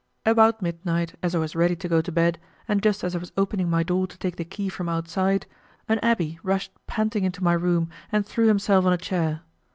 [0.25, 3.31] About midnight, as I was ready to go to bed, and just as I was
[3.37, 5.45] opening my door to take the key from outside,
[5.87, 9.41] an abbé rushed panting into my room and threw himself on a chair.